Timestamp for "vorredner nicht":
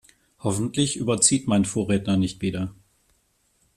1.63-2.41